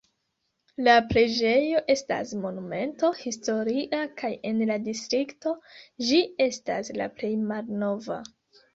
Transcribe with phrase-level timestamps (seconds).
[0.85, 5.57] La preĝejo estas Monumento historia kaj en la distrikto
[6.11, 8.23] ĝi estas la plej malnova.